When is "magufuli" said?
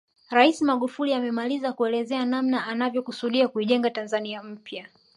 0.61-1.13